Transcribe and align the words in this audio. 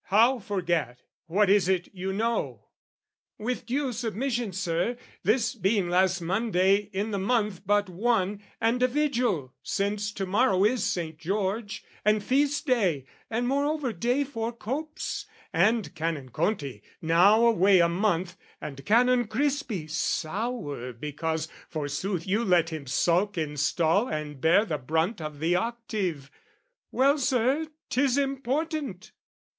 "How 0.05 0.39
forget? 0.39 1.03
"What 1.27 1.47
is 1.47 1.69
it 1.69 1.87
you 1.93 2.11
know?" 2.11 2.69
"With 3.37 3.67
due 3.67 3.93
submission, 3.93 4.51
Sir, 4.51 4.97
"This 5.21 5.53
being 5.53 5.89
last 5.91 6.21
Monday 6.21 6.89
in 6.91 7.11
the 7.11 7.19
month 7.19 7.61
but 7.67 7.87
one 7.87 8.41
"And 8.59 8.81
a 8.81 8.87
vigil, 8.87 9.53
since 9.61 10.11
to 10.13 10.25
morrow 10.25 10.65
is 10.65 10.83
Saint 10.83 11.19
George, 11.19 11.83
"And 12.03 12.23
feast 12.23 12.65
day, 12.65 13.05
and 13.29 13.47
moreover 13.47 13.93
day 13.93 14.23
for 14.23 14.51
copes, 14.51 15.27
"And 15.53 15.93
Canon 15.93 16.29
Conti 16.29 16.81
now 16.99 17.45
away 17.45 17.77
a 17.77 17.87
month, 17.87 18.35
"And 18.59 18.83
Canon 18.83 19.27
Crispi 19.27 19.87
sour 19.87 20.93
because, 20.93 21.47
forsooth, 21.69 22.25
"You 22.25 22.43
let 22.43 22.69
him 22.69 22.87
sulk 22.87 23.37
in 23.37 23.55
stall 23.55 24.07
and 24.07 24.41
bear 24.41 24.65
the 24.65 24.79
brunt 24.79 25.21
"Of 25.21 25.37
the 25.39 25.55
octave....Well, 25.57 27.19
Sir, 27.19 27.67
'tis 27.91 28.17
important!" 28.17 29.11